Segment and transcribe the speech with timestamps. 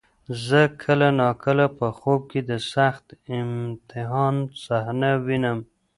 [0.45, 3.05] زه کله ناکله په خوب کې د سخت
[3.39, 4.35] امتحان
[4.65, 5.59] صحنه وینم.